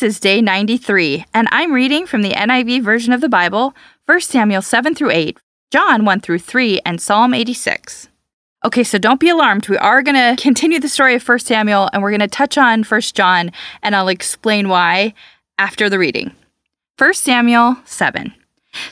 [0.00, 3.74] This is day 93, and I'm reading from the NIV version of the Bible,
[4.06, 5.36] 1 Samuel 7 through 8,
[5.70, 8.08] John 1 through 3, and Psalm 86.
[8.64, 9.68] Okay, so don't be alarmed.
[9.68, 12.56] We are going to continue the story of 1 Samuel and we're going to touch
[12.56, 15.12] on 1 John and I'll explain why
[15.58, 16.32] after the reading.
[16.96, 18.32] 1 Samuel 7.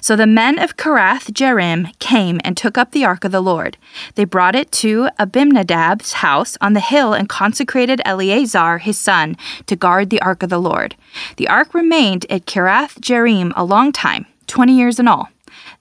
[0.01, 3.77] So the men of Kiriath Jearim came and took up the ark of the Lord.
[4.15, 9.77] They brought it to Abinadab's house on the hill and consecrated Eleazar his son to
[9.77, 10.97] guard the ark of the Lord.
[11.37, 15.29] The ark remained at Kiriath Jearim a long time, twenty years in all.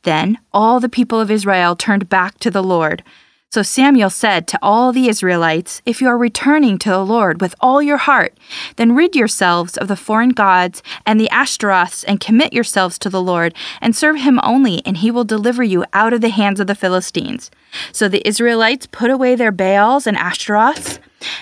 [0.03, 3.03] Then all the people of Israel turned back to the Lord.
[3.49, 7.55] So Samuel said to all the Israelites, If you are returning to the Lord with
[7.61, 8.37] all your heart,
[8.75, 13.21] then rid yourselves of the foreign gods and the Ashtaroths and commit yourselves to the
[13.21, 16.67] Lord and serve him only, and he will deliver you out of the hands of
[16.67, 17.49] the Philistines.
[17.93, 20.99] So the Israelites put away their Baals and Ashtaroths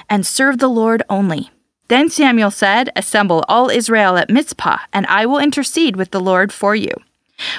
[0.07, 1.49] and served the Lord only.
[1.87, 6.53] Then Samuel said, Assemble all Israel at Mizpah, and I will intercede with the Lord
[6.53, 6.91] for you.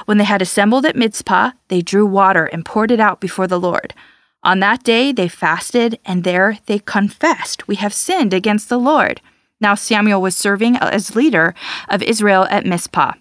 [0.05, 3.61] When they had assembled at Mizpah, they drew water and poured it out before the
[3.61, 3.93] Lord.
[4.47, 9.21] On that day they fasted, and there they confessed, We have sinned against the Lord.
[9.61, 11.53] Now Samuel was serving as leader
[11.89, 13.15] of Israel at Mizpah.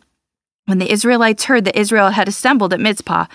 [0.66, 3.26] When the Israelites heard that Israel had assembled at Mizpah,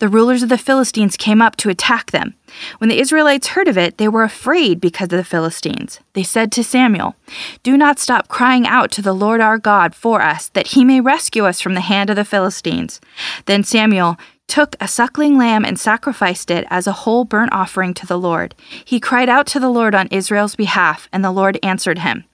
[0.00, 2.34] the rulers of the Philistines came up to attack them.
[2.78, 6.00] When the Israelites heard of it, they were afraid because of the Philistines.
[6.14, 7.14] They said to Samuel,
[7.62, 11.00] Do not stop crying out to the Lord our God for us, that he may
[11.00, 13.00] rescue us from the hand of the Philistines.
[13.46, 14.16] Then Samuel
[14.48, 18.54] took a suckling lamb and sacrificed it as a whole burnt offering to the Lord.
[18.84, 22.24] He cried out to the Lord on Israel's behalf, and the Lord answered him.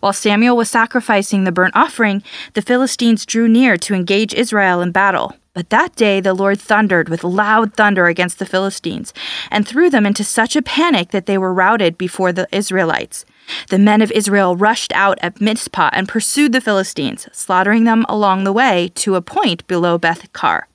[0.00, 2.22] While Samuel was sacrificing the burnt offering,
[2.54, 5.36] the Philistines drew near to engage Israel in battle.
[5.54, 9.12] But that day the Lord thundered with loud thunder against the Philistines,
[9.50, 13.26] and threw them into such a panic that they were routed before the Israelites.
[13.68, 18.44] The men of Israel rushed out at Mizpah and pursued the Philistines, slaughtering them along
[18.44, 20.68] the way to a point below Beth Kar.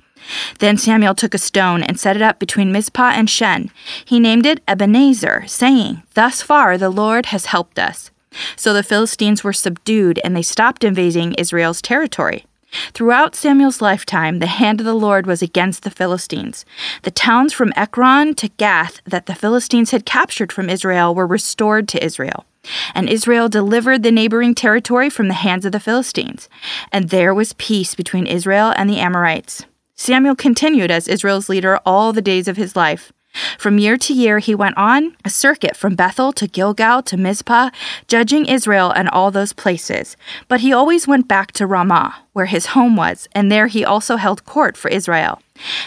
[0.60, 3.72] Then Samuel took a stone and set it up between Mizpah and Shen.
[4.04, 8.12] He named it Ebenezer, saying, Thus far the Lord has helped us.
[8.56, 12.46] So the Philistines were subdued and they stopped invading Israel's territory.
[12.94, 16.66] Throughout Samuel's lifetime, the hand of the Lord was against the Philistines.
[17.04, 21.88] The towns from Ekron to Gath that the Philistines had captured from Israel were restored
[21.90, 22.46] to Israel.
[22.94, 26.50] And Israel delivered the neighboring territory from the hands of the Philistines.
[26.92, 29.66] And there was peace between Israel and the Amorites.
[29.98, 33.12] Samuel continued as Israel's leader all the days of his life.
[33.58, 37.72] From year to year, he went on a circuit from Bethel to Gilgal to Mizpah,
[38.08, 40.16] judging Israel and all those places.
[40.48, 44.16] But he always went back to Ramah, where his home was, and there he also
[44.16, 45.42] held court for Israel.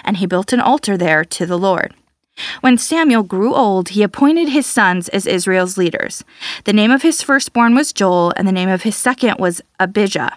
[0.05, 1.95] And he built an altar there to the Lord.
[2.61, 6.25] When Samuel grew old, he appointed his sons as Israel's leaders.
[6.65, 10.37] The name of his firstborn was Joel, and the name of his second was Abijah.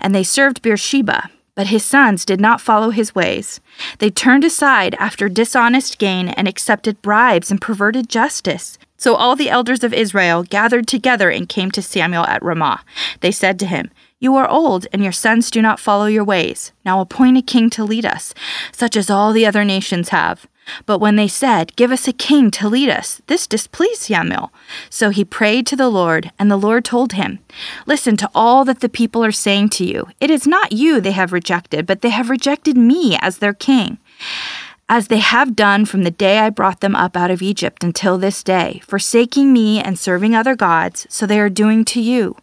[0.00, 1.30] And they served Beersheba.
[1.54, 3.60] But his sons did not follow his ways.
[3.98, 8.76] They turned aside after dishonest gain and accepted bribes and perverted justice.
[8.96, 12.82] So all the elders of Israel gathered together and came to Samuel at Ramah.
[13.20, 16.72] They said to him, You are old, and your sons do not follow your ways.
[16.84, 18.34] Now appoint a king to lead us,
[18.72, 20.46] such as all the other nations have.
[20.86, 24.52] But when they said, Give us a king to lead us, this displeased Samuel.
[24.90, 27.38] So he prayed to the Lord, and the Lord told him,
[27.86, 30.08] Listen to all that the people are saying to you.
[30.20, 33.98] It is not you they have rejected, but they have rejected me as their king.
[34.88, 38.18] As they have done from the day I brought them up out of Egypt until
[38.18, 42.36] this day, forsaking me and serving other gods, so they are doing to you.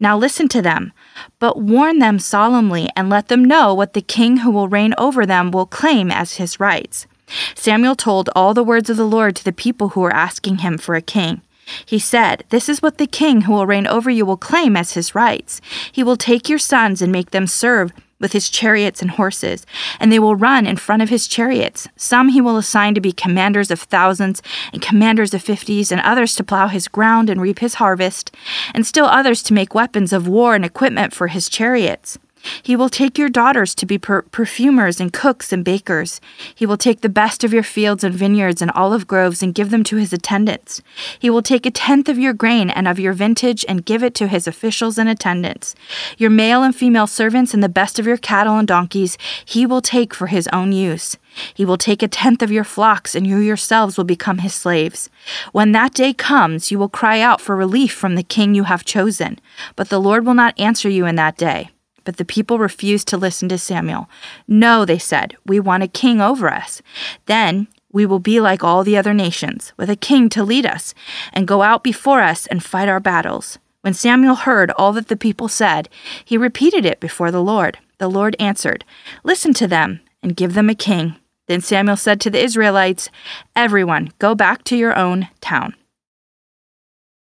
[0.00, 0.92] Now listen to them,
[1.38, 5.26] but warn them solemnly and let them know what the king who will reign over
[5.26, 7.06] them will claim as his rights.
[7.54, 10.78] Samuel told all the words of the Lord to the people who were asking him
[10.78, 11.42] for a king.
[11.86, 14.92] He said, This is what the king who will reign over you will claim as
[14.92, 15.60] his rights.
[15.90, 17.92] He will take your sons and make them serve
[18.22, 19.66] with his chariots and horses,
[19.98, 21.88] and they will run in front of his chariots.
[21.96, 24.40] Some he will assign to be commanders of thousands
[24.72, 28.34] and commanders of fifties, and others to plow his ground and reap his harvest,
[28.74, 32.18] and still others to make weapons of war and equipment for his chariots.
[32.62, 36.20] He will take your daughters to be per- perfumers and cooks and bakers.
[36.54, 39.70] He will take the best of your fields and vineyards and olive groves and give
[39.70, 40.82] them to his attendants.
[41.18, 44.14] He will take a tenth of your grain and of your vintage and give it
[44.16, 45.74] to his officials and attendants.
[46.18, 49.82] Your male and female servants and the best of your cattle and donkeys he will
[49.82, 51.16] take for his own use.
[51.54, 55.08] He will take a tenth of your flocks, and you yourselves will become his slaves.
[55.52, 58.84] When that day comes, you will cry out for relief from the king you have
[58.84, 59.38] chosen.
[59.76, 61.70] But the Lord will not answer you in that day.
[62.04, 64.08] But the people refused to listen to Samuel.
[64.48, 66.82] No, they said, we want a king over us.
[67.26, 70.94] Then we will be like all the other nations, with a king to lead us,
[71.32, 73.58] and go out before us and fight our battles.
[73.82, 75.88] When Samuel heard all that the people said,
[76.24, 77.78] he repeated it before the Lord.
[77.98, 78.84] The Lord answered,
[79.24, 81.16] Listen to them, and give them a king
[81.52, 83.10] then Samuel said to the Israelites,
[83.56, 85.74] Everyone, go back to your own town.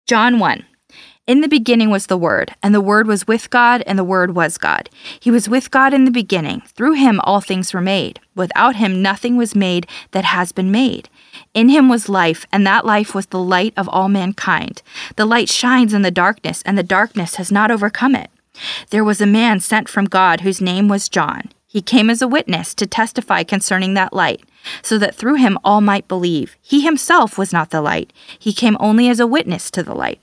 [0.06, 0.64] John 1.
[1.26, 4.36] In the beginning was the Word, and the Word was with God, and the Word
[4.36, 4.88] was God.
[5.18, 6.60] He was with God in the beginning.
[6.68, 8.20] Through him all things were made.
[8.36, 11.08] Without him nothing was made that has been made.
[11.52, 14.82] In him was life, and that life was the light of all mankind.
[15.16, 18.30] The light shines in the darkness, and the darkness has not overcome it.
[18.90, 21.50] There was a man sent from God whose name was John.
[21.66, 24.44] He came as a witness to testify concerning that light,
[24.80, 26.56] so that through him all might believe.
[26.62, 30.22] He himself was not the light, he came only as a witness to the light.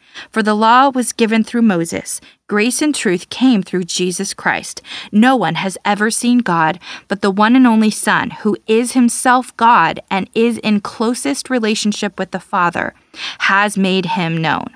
[0.29, 4.81] For the law was given through Moses, grace and truth came through Jesus Christ.
[5.11, 9.55] No one has ever seen God, but the one and only Son, who is himself
[9.57, 12.93] God and is in closest relationship with the Father,
[13.39, 14.75] has made him known.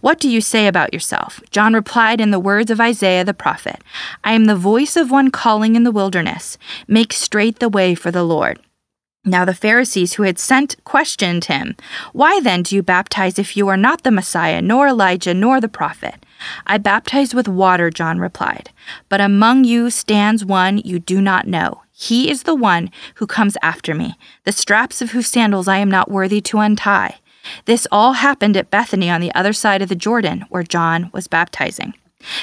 [0.00, 1.40] What do you say about yourself?
[1.50, 3.82] John replied in the words of Isaiah the prophet
[4.22, 8.10] I am the voice of one calling in the wilderness, Make straight the way for
[8.10, 8.60] the Lord.
[9.26, 11.76] Now the Pharisees who had sent questioned him,
[12.12, 15.68] Why then do you baptize if you are not the Messiah, nor Elijah, nor the
[15.68, 16.26] prophet?
[16.66, 18.70] I baptize with water, John replied.
[19.08, 21.80] But among you stands one you do not know.
[21.90, 25.90] He is the one who comes after me, the straps of whose sandals I am
[25.90, 27.16] not worthy to untie.
[27.64, 31.28] This all happened at Bethany on the other side of the Jordan, where John was
[31.28, 31.94] baptizing.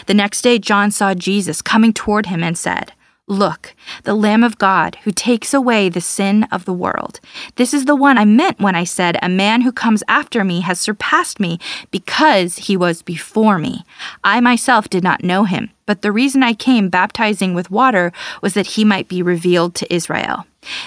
[0.06, 2.94] The next day, John saw Jesus coming toward him and said,
[3.28, 7.22] Look, the Lamb of God who takes away the sin of the world.
[7.56, 10.62] This is the one I meant when I said, A man who comes after me
[10.62, 11.58] has surpassed me
[11.92, 13.86] because he was before me.
[14.24, 18.54] I myself did not know him, but the reason I came baptizing with water was
[18.54, 20.46] that he might be revealed to Israel.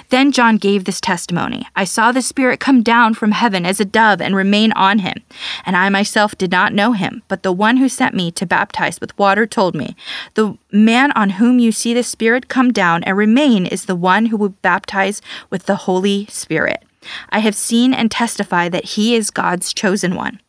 [0.08, 3.84] Then John gave this testimony I saw the Spirit come down from heaven as a
[3.84, 5.18] dove and remain on him.
[5.66, 8.98] And I myself did not know him, but the one who sent me to baptize
[8.98, 9.94] with water told me,
[10.36, 14.24] The man on whom you see the Spirit come down and remain is the one
[14.26, 15.20] who will baptize
[15.50, 16.82] with the Holy Spirit.
[17.28, 20.40] I have seen and testify that he is God's chosen one.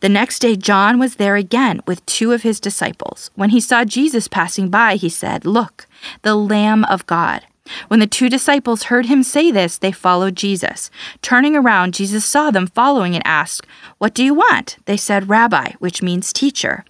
[0.00, 3.30] The next day, John was there again with two of his disciples.
[3.34, 5.86] When he saw Jesus passing by, he said, Look,
[6.22, 7.46] the Lamb of God.
[7.88, 10.90] When the two disciples heard him say this, they followed Jesus.
[11.20, 13.66] Turning around, Jesus saw them following and asked,
[13.98, 14.78] What do you want?
[14.86, 16.84] They said, Rabbi, which means teacher.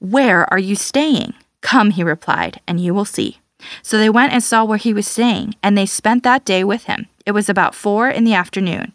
[0.00, 1.34] Where are you staying?
[1.60, 3.38] Come, he replied, and you will see.
[3.82, 6.84] So they went and saw where he was staying, and they spent that day with
[6.84, 7.06] him.
[7.26, 8.92] It was about four in the afternoon.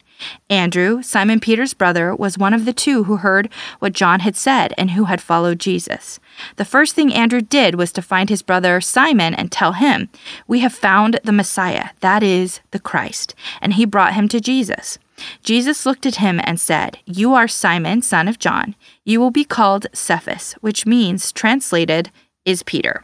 [0.49, 3.49] Andrew, Simon Peter's brother, was one of the two who heard
[3.79, 6.19] what John had said and who had followed Jesus.
[6.57, 10.09] The first thing Andrew did was to find his brother Simon and tell him,
[10.47, 13.35] We have found the Messiah, that is, the Christ.
[13.61, 14.99] And he brought him to Jesus.
[15.43, 18.75] Jesus looked at him and said, You are Simon, son of John.
[19.03, 22.11] You will be called Cephas, which means, translated,
[22.45, 23.03] is Peter.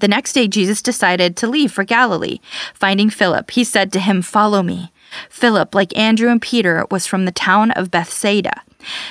[0.00, 2.40] The next day, Jesus decided to leave for Galilee.
[2.74, 4.90] Finding Philip, he said to him, Follow me.
[5.28, 8.62] Philip, like Andrew and Peter, was from the town of Bethsaida.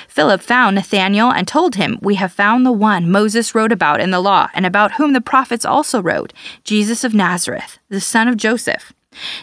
[0.08, 4.10] Philip found Nathanael and told him, We have found the one Moses wrote about in
[4.10, 6.32] the law, and about whom the prophets also wrote,
[6.62, 8.92] Jesus of Nazareth, the son of Joseph.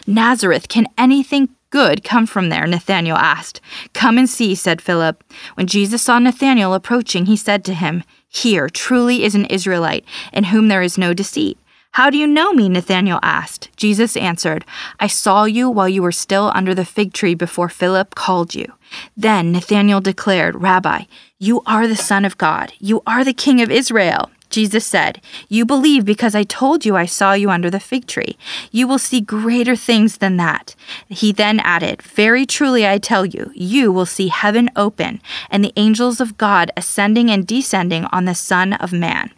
[0.06, 2.66] Nazareth, can anything good come from there?
[2.66, 3.60] Nathanael asked.
[3.94, 5.24] Come and see, said Philip.
[5.54, 10.44] When Jesus saw Nathanael approaching, he said to him, Here truly is an Israelite, in
[10.44, 11.58] whom there is no deceit.
[11.92, 12.70] How do you know me?
[12.70, 13.68] Nathanael asked.
[13.76, 14.64] Jesus answered,
[14.98, 18.72] I saw you while you were still under the fig tree before Philip called you.
[19.14, 21.04] Then Nathanael declared, Rabbi,
[21.38, 22.72] you are the Son of God.
[22.78, 24.30] You are the King of Israel.
[24.48, 28.38] Jesus said, You believe because I told you I saw you under the fig tree.
[28.70, 30.74] You will see greater things than that.
[31.08, 35.20] He then added, Very truly I tell you, you will see heaven open
[35.50, 39.30] and the angels of God ascending and descending on the Son of Man.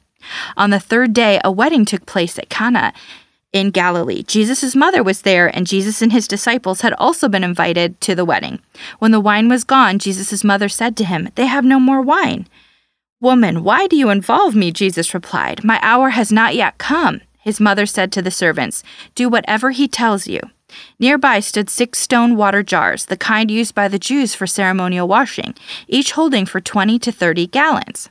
[0.56, 2.92] On the third day, a wedding took place at Cana
[3.52, 4.24] in Galilee.
[4.24, 8.24] Jesus' mother was there, and Jesus and his disciples had also been invited to the
[8.24, 8.58] wedding.
[8.98, 12.48] When the wine was gone, Jesus' mother said to him, They have no more wine.
[13.20, 14.72] Woman, why do you involve me?
[14.72, 17.20] Jesus replied, My hour has not yet come.
[17.40, 18.82] His mother said to the servants,
[19.14, 20.40] Do whatever he tells you.
[20.98, 25.54] Nearby stood six stone water jars, the kind used by the Jews for ceremonial washing,
[25.86, 28.10] each holding for 20 to 30 gallons.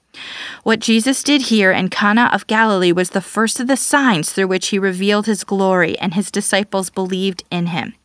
[0.63, 4.47] What Jesus did here in Cana of Galilee was the first of the signs through
[4.47, 7.95] which he revealed his glory, and his disciples believed in him.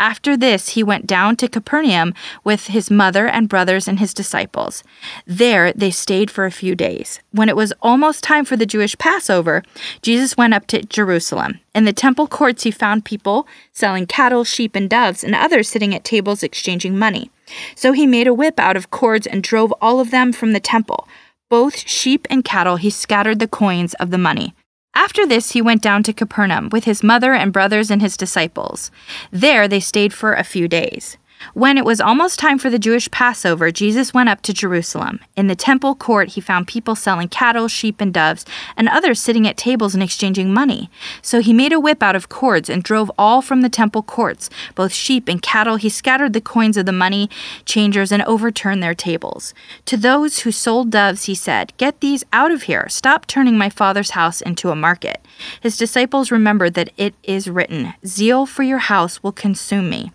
[0.00, 4.82] After this, he went down to Capernaum with his mother and brothers and his disciples.
[5.26, 7.20] There they stayed for a few days.
[7.32, 9.62] When it was almost time for the Jewish Passover,
[10.00, 11.60] Jesus went up to Jerusalem.
[11.74, 15.94] In the temple courts, he found people selling cattle, sheep, and doves, and others sitting
[15.94, 17.30] at tables exchanging money.
[17.74, 20.60] So he made a whip out of cords and drove all of them from the
[20.60, 21.06] temple
[21.50, 24.54] both sheep and cattle, he scattered the coins of the money.
[24.94, 28.90] After this, he went down to Capernaum with his mother and brothers and his disciples.
[29.30, 31.16] There they stayed for a few days.
[31.54, 35.20] When it was almost time for the Jewish Passover, Jesus went up to Jerusalem.
[35.36, 38.44] In the temple court, he found people selling cattle, sheep, and doves,
[38.76, 40.90] and others sitting at tables and exchanging money.
[41.22, 44.50] So he made a whip out of cords and drove all from the temple courts,
[44.74, 45.76] both sheep and cattle.
[45.76, 47.30] He scattered the coins of the money
[47.64, 49.54] changers and overturned their tables.
[49.86, 52.88] To those who sold doves, he said, Get these out of here.
[52.88, 55.20] Stop turning my father's house into a market.
[55.60, 60.12] His disciples remembered that it is written, Zeal for your house will consume me.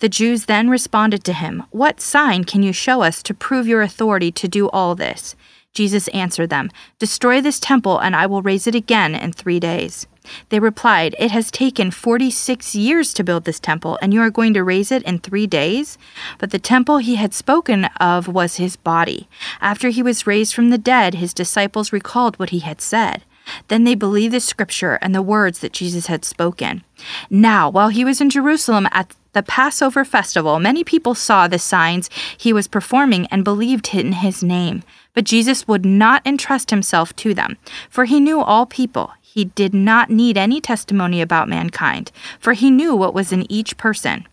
[0.00, 3.82] The Jews then responded to him, What sign can you show us to prove your
[3.82, 5.34] authority to do all this?
[5.74, 10.06] Jesus answered them, Destroy this temple, and I will raise it again in three days.
[10.50, 14.54] They replied, It has taken 46 years to build this temple, and you are going
[14.54, 15.96] to raise it in three days?
[16.38, 19.28] But the temple he had spoken of was his body.
[19.60, 23.22] After he was raised from the dead, his disciples recalled what he had said.
[23.68, 26.84] Then they believed the scripture and the words that Jesus had spoken.
[27.30, 32.10] Now, while he was in Jerusalem at the Passover festival, many people saw the signs
[32.36, 34.82] he was performing and believed in his name.
[35.14, 37.56] But Jesus would not entrust himself to them,
[37.90, 39.12] for he knew all people.
[39.20, 43.76] He did not need any testimony about mankind, for he knew what was in each
[43.76, 44.26] person.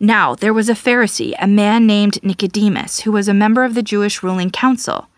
[0.00, 3.82] Now, there was a Pharisee, a man named Nicodemus, who was a member of the
[3.82, 5.08] Jewish ruling council.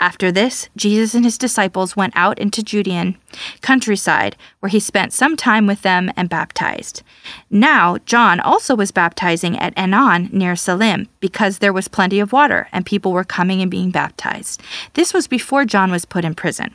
[0.00, 3.16] After this, Jesus and his disciples went out into Judean
[3.60, 7.02] countryside, where he spent some time with them and baptized.
[7.50, 12.68] Now, John also was baptizing at Aenon near Salim, because there was plenty of water,
[12.72, 14.62] and people were coming and being baptized.
[14.94, 16.74] This was before John was put in prison.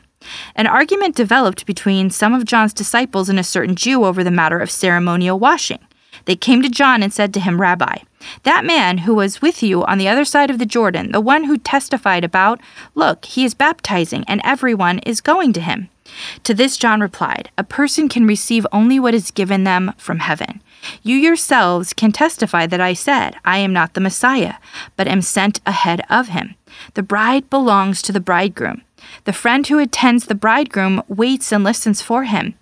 [0.54, 4.58] An argument developed between some of John's disciples and a certain Jew over the matter
[4.60, 5.80] of ceremonial washing.
[6.24, 7.98] They came to John and said to him, Rabbi,
[8.44, 11.44] that man who was with you on the other side of the Jordan, the one
[11.44, 12.60] who testified about,
[12.94, 15.88] look, he is baptizing, and everyone is going to him.
[16.44, 20.62] To this John replied, A person can receive only what is given them from heaven.
[21.02, 24.54] You yourselves can testify that I said, I am not the Messiah,
[24.96, 26.54] but am sent ahead of him.
[26.94, 28.82] The bride belongs to the bridegroom.
[29.24, 32.54] The friend who attends the bridegroom waits and listens for him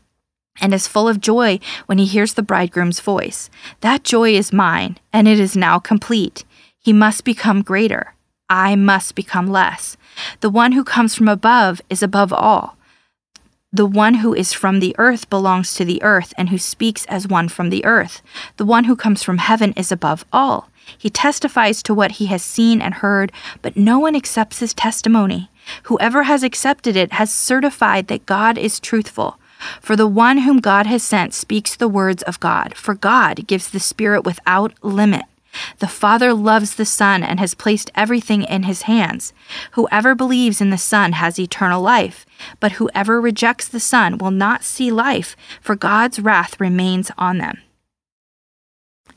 [0.61, 3.49] and is full of joy when he hears the bridegroom's voice.
[3.81, 6.45] That joy is mine, and it is now complete.
[6.79, 8.15] He must become greater.
[8.51, 9.97] I must become less.
[10.41, 12.77] The one who comes from above is above all.
[13.73, 17.27] The one who is from the earth belongs to the earth and who speaks as
[17.27, 18.21] one from the earth.
[18.59, 20.69] The one who comes from heaven is above all.
[20.99, 25.51] He testifies to what he has seen and heard, but no one accepts his testimony.
[25.85, 29.39] Whoever has accepted it has certified that God is truthful.
[29.81, 33.71] For the one whom God has sent speaks the words of God, for God gives
[33.71, 35.25] the Spirit without limit.
[35.79, 39.33] The Father loves the Son and has placed everything in his hands.
[39.73, 42.25] Whoever believes in the Son has eternal life,
[42.59, 47.59] but whoever rejects the Son will not see life, for God's wrath remains on them.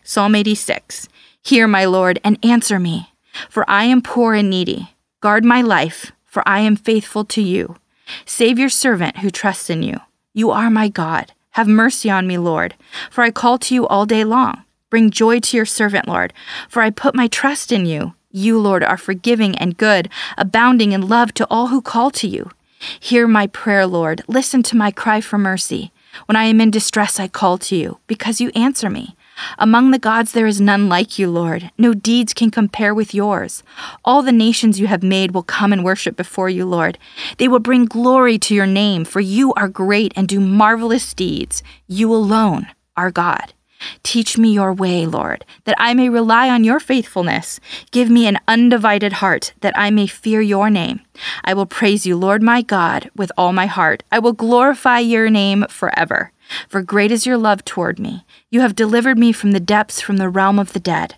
[0.03, 1.07] Psalm 86
[1.41, 3.13] Hear, my Lord, and answer me,
[3.49, 4.89] for I am poor and needy.
[5.21, 7.77] Guard my life, for I am faithful to you.
[8.25, 9.99] Save your servant who trusts in you.
[10.37, 11.31] You are my God.
[11.51, 12.75] Have mercy on me, Lord,
[13.09, 14.65] for I call to you all day long.
[14.89, 16.33] Bring joy to your servant, Lord,
[16.67, 18.15] for I put my trust in you.
[18.31, 22.51] You, Lord, are forgiving and good, abounding in love to all who call to you.
[22.99, 24.23] Hear my prayer, Lord.
[24.27, 25.93] Listen to my cry for mercy.
[26.25, 29.15] When I am in distress, I call to you, because you answer me.
[29.57, 31.71] Among the gods there is none like you, Lord.
[31.77, 33.63] No deeds can compare with yours.
[34.03, 36.97] All the nations you have made will come and worship before you, Lord.
[37.37, 41.63] They will bring glory to your name, for you are great and do marvelous deeds.
[41.87, 43.54] You alone are God.
[44.03, 47.59] Teach me your way, Lord, that I may rely on your faithfulness.
[47.91, 51.01] Give me an undivided heart, that I may fear your name.
[51.43, 54.03] I will praise you, Lord my God, with all my heart.
[54.11, 56.31] I will glorify your name forever.
[56.67, 58.25] For great is your love toward me.
[58.49, 61.15] You have delivered me from the depths, from the realm of the dead.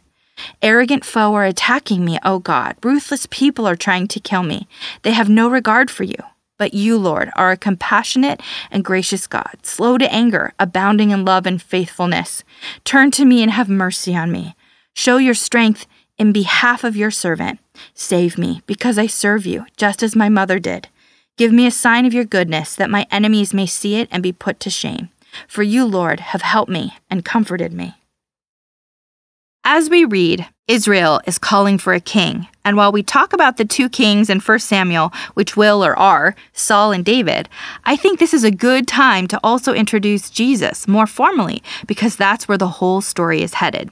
[0.61, 2.75] Arrogant foe are attacking me, O God.
[2.83, 4.67] Ruthless people are trying to kill me.
[5.01, 6.17] They have no regard for you.
[6.57, 8.41] But you, Lord, are a compassionate
[8.71, 12.43] and gracious God, slow to anger, abounding in love and faithfulness.
[12.83, 14.55] Turn to me and have mercy on me.
[14.93, 15.85] Show your strength
[16.17, 17.59] in behalf of your servant.
[17.93, 20.87] Save me, because I serve you, just as my mother did.
[21.37, 24.31] Give me a sign of your goodness, that my enemies may see it and be
[24.31, 25.09] put to shame.
[25.47, 27.93] For you, Lord, have helped me and comforted me.
[29.69, 32.47] As we read, Israel is calling for a king.
[32.63, 36.35] And while we talk about the two kings in 1 Samuel, which will or are
[36.53, 37.49] Saul and David,
[37.83, 42.47] I think this is a good time to also introduce Jesus more formally because that's
[42.47, 43.91] where the whole story is headed.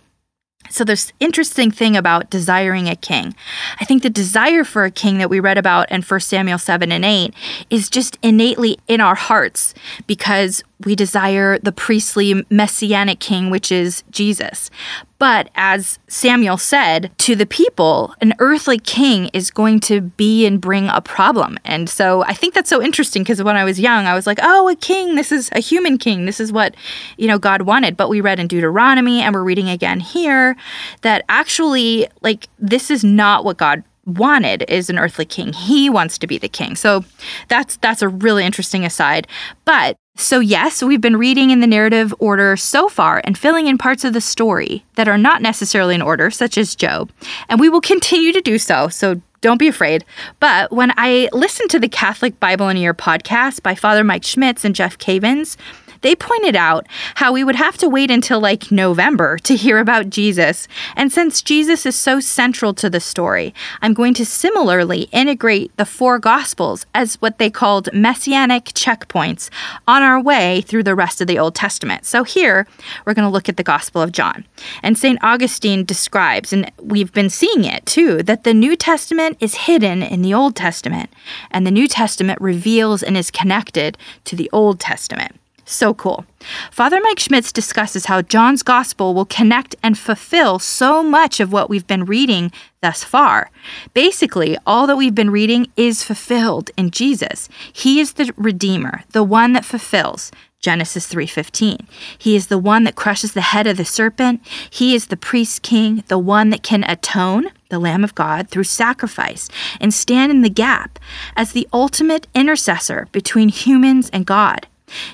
[0.69, 3.35] So, this interesting thing about desiring a king.
[3.79, 6.91] I think the desire for a king that we read about in 1 Samuel 7
[6.91, 7.33] and 8
[7.69, 9.73] is just innately in our hearts
[10.07, 14.69] because we desire the priestly messianic king, which is Jesus.
[15.17, 20.59] But as Samuel said to the people, an earthly king is going to be and
[20.59, 21.57] bring a problem.
[21.63, 24.39] And so I think that's so interesting because when I was young, I was like,
[24.41, 26.25] oh, a king, this is a human king.
[26.25, 26.75] This is what,
[27.17, 27.95] you know, God wanted.
[27.95, 30.57] But we read in Deuteronomy and we're reading again here
[31.01, 35.53] that actually, like, this is not what God wanted is an earthly king.
[35.53, 36.75] He wants to be the king.
[36.75, 37.03] So
[37.47, 39.27] that's that's a really interesting aside.
[39.63, 43.77] But so yes, we've been reading in the narrative order so far and filling in
[43.77, 47.11] parts of the story that are not necessarily in order, such as Job.
[47.49, 48.87] And we will continue to do so.
[48.87, 50.05] So don't be afraid.
[50.39, 54.23] But when I listened to the Catholic Bible in a Year podcast by Father Mike
[54.23, 55.57] Schmitz and Jeff Cavins,
[56.05, 60.11] they pointed out how we would have to wait until like November to hear about
[60.11, 60.67] Jesus.
[60.95, 65.85] And since Jesus is so central to the story, I'm going to similarly integrate the
[65.85, 69.49] four Gospels as what they called messianic checkpoints
[69.87, 72.05] on our way through the rest of the Old Testament.
[72.05, 72.67] So here,
[73.03, 74.45] we're going to look at the Gospel of John.
[74.83, 75.17] And St.
[75.23, 80.21] Augustine describes, and we've been seeing it too, that the New Testament is hidden in
[80.21, 81.09] the Old Testament,
[81.49, 85.35] and the New Testament reveals and is connected to the Old Testament.
[85.65, 86.25] So cool.
[86.69, 91.69] Father Mike Schmitz discusses how John's gospel will connect and fulfill so much of what
[91.71, 92.51] we've been reading
[92.81, 93.49] thus far.
[93.95, 97.49] Basically, all that we've been reading is fulfilled in Jesus.
[97.73, 100.31] He is the redeemer, the one that fulfills.
[100.59, 101.87] Genesis 3:15.
[102.17, 104.41] He is the one that crushes the head of the serpent.
[104.69, 108.63] He is the priest king, the one that can atone, the lamb of God through
[108.63, 109.49] sacrifice
[109.79, 110.99] and stand in the gap
[111.35, 114.67] as the ultimate intercessor between humans and God.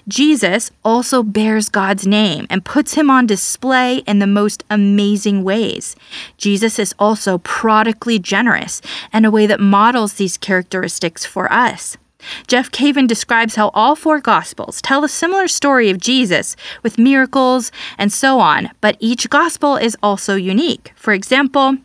[0.07, 5.95] Jesus also bears God's name and puts him on display in the most amazing ways.
[6.37, 8.81] Jesus is also prodigally generous
[9.13, 11.97] in a way that models these characteristics for us.
[12.47, 17.71] Jeff Cavins describes how all four Gospels tell a similar story of Jesus with miracles
[17.97, 20.91] and so on, but each Gospel is also unique.
[20.95, 21.77] For example,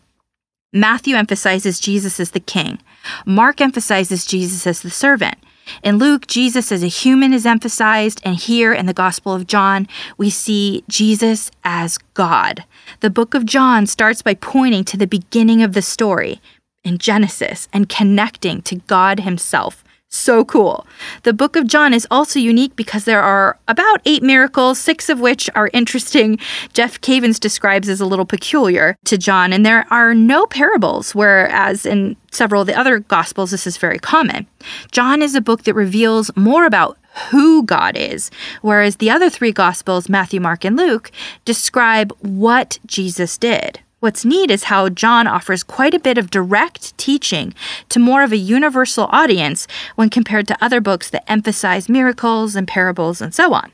[0.72, 2.78] Matthew emphasizes Jesus as the king.
[3.24, 5.36] Mark emphasizes Jesus as the servant.
[5.82, 9.88] In Luke, Jesus as a human is emphasized, and here in the Gospel of John,
[10.16, 12.64] we see Jesus as God.
[13.00, 16.40] The book of John starts by pointing to the beginning of the story
[16.84, 20.86] in Genesis and connecting to God Himself so cool.
[21.24, 25.20] The book of John is also unique because there are about eight miracles, six of
[25.20, 26.38] which are interesting.
[26.72, 31.84] Jeff Cavins describes as a little peculiar to John, and there are no parables, whereas
[31.84, 34.46] in several of the other gospels, this is very common.
[34.92, 36.98] John is a book that reveals more about
[37.30, 41.10] who God is, whereas the other three gospels, Matthew, Mark, and Luke,
[41.44, 43.80] describe what Jesus did.
[44.00, 47.54] What's neat is how John offers quite a bit of direct teaching
[47.88, 52.68] to more of a universal audience when compared to other books that emphasize miracles and
[52.68, 53.72] parables and so on.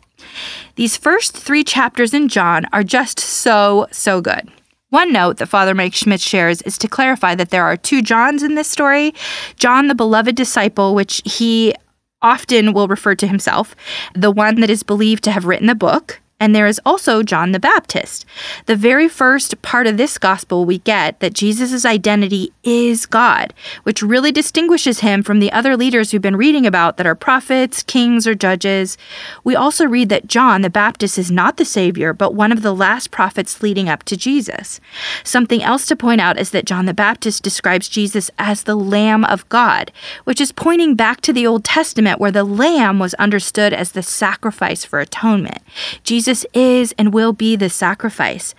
[0.76, 4.48] These first three chapters in John are just so, so good.
[4.90, 8.44] One note that Father Mike Schmitz shares is to clarify that there are two Johns
[8.44, 9.14] in this story
[9.56, 11.74] John, the beloved disciple, which he
[12.20, 13.74] often will refer to himself,
[14.14, 17.52] the one that is believed to have written the book, and there is also John
[17.52, 18.26] the Baptist.
[18.66, 24.02] The very first part of this gospel, we get that Jesus' identity is God, which
[24.02, 28.26] really distinguishes him from the other leaders we've been reading about that are prophets, kings,
[28.26, 28.98] or judges.
[29.44, 32.74] We also read that John the Baptist is not the Savior, but one of the
[32.74, 34.80] last prophets leading up to Jesus.
[35.22, 39.24] Something else to point out is that John the Baptist describes Jesus as the Lamb
[39.26, 39.92] of God,
[40.24, 44.02] which is pointing back to the Old Testament where the lamb was understood as the
[44.02, 45.58] sacrifice for atonement.
[46.02, 48.54] Jesus Jesus is and will be the sacrifice.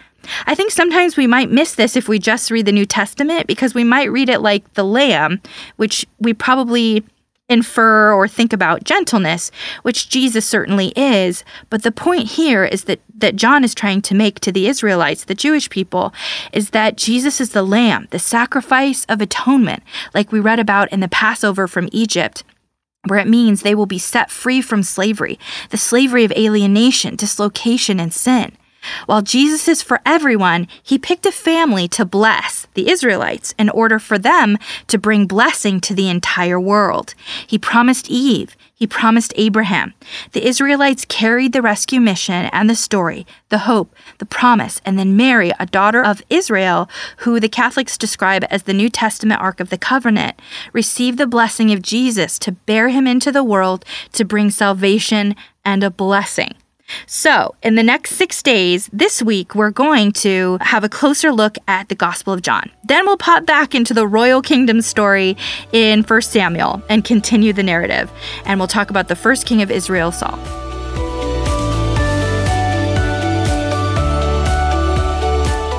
[0.45, 3.73] I think sometimes we might miss this if we just read the New Testament because
[3.73, 5.41] we might read it like the lamb,
[5.77, 7.03] which we probably
[7.49, 9.49] infer or think about gentleness,
[9.81, 11.43] which Jesus certainly is.
[11.71, 15.23] But the point here is that, that John is trying to make to the Israelites,
[15.25, 16.13] the Jewish people,
[16.51, 19.81] is that Jesus is the lamb, the sacrifice of atonement,
[20.13, 22.43] like we read about in the Passover from Egypt
[23.07, 25.39] where it means they will be set free from slavery,
[25.69, 28.55] the slavery of alienation, dislocation, and sin.
[29.05, 33.97] While Jesus is for everyone, he picked a family to bless, the Israelites, in order
[33.99, 37.15] for them to bring blessing to the entire world.
[37.47, 39.93] He promised Eve, he promised Abraham.
[40.33, 45.15] The Israelites carried the rescue mission and the story, the hope, the promise, and then
[45.15, 49.69] Mary, a daughter of Israel, who the Catholics describe as the New Testament Ark of
[49.69, 50.37] the Covenant,
[50.73, 55.81] received the blessing of Jesus to bear him into the world to bring salvation and
[55.81, 56.53] a blessing.
[57.07, 61.57] So, in the next six days, this week, we're going to have a closer look
[61.67, 62.69] at the Gospel of John.
[62.83, 65.37] Then we'll pop back into the royal kingdom story
[65.71, 68.11] in 1 Samuel and continue the narrative.
[68.45, 70.37] And we'll talk about the first king of Israel, Saul.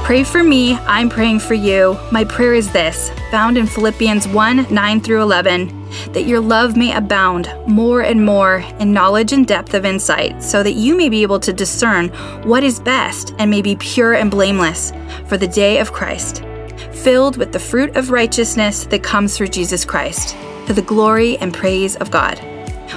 [0.05, 1.99] Pray for me, I'm praying for you.
[2.13, 6.95] My prayer is this, found in Philippians 1 9 through 11 that your love may
[6.95, 11.23] abound more and more in knowledge and depth of insight, so that you may be
[11.23, 12.09] able to discern
[12.45, 14.93] what is best and may be pure and blameless
[15.27, 16.43] for the day of Christ,
[16.93, 20.37] filled with the fruit of righteousness that comes through Jesus Christ,
[20.67, 22.39] to the glory and praise of God.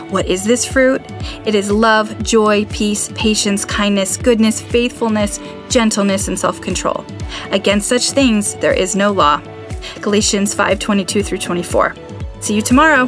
[0.09, 1.01] What is this fruit?
[1.45, 5.39] It is love, joy, peace, patience, kindness, goodness, faithfulness,
[5.69, 7.05] gentleness, and self-control.
[7.51, 9.41] Against such things there is no law.
[10.01, 11.95] Galatians 5:22 through 24.
[12.39, 13.07] See you tomorrow.